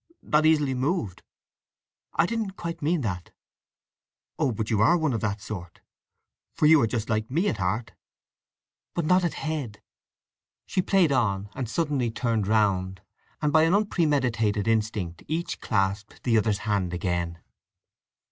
"Not 0.23 0.47
easily 0.47 0.73
moved?" 0.73 1.21
"I 2.13 2.25
didn't 2.25 2.55
quite 2.57 2.81
mean 2.81 3.01
that." 3.01 3.29
"Oh, 4.39 4.51
but 4.51 4.71
you 4.71 4.81
are 4.81 4.97
one 4.97 5.13
of 5.13 5.21
that 5.21 5.39
sort, 5.41 5.79
for 6.55 6.65
you 6.65 6.81
are 6.81 6.87
just 6.87 7.07
like 7.07 7.29
me 7.29 7.47
at 7.49 7.57
heart!" 7.59 7.91
"But 8.95 9.05
not 9.05 9.23
at 9.23 9.35
head." 9.35 9.79
She 10.65 10.81
played 10.81 11.11
on 11.11 11.49
and 11.53 11.69
suddenly 11.69 12.09
turned 12.09 12.47
round; 12.47 13.01
and 13.43 13.53
by 13.53 13.61
an 13.61 13.75
unpremeditated 13.75 14.67
instinct 14.67 15.21
each 15.27 15.59
clasped 15.61 16.23
the 16.23 16.35
other's 16.35 16.57
hand 16.65 16.95
again. 16.95 17.37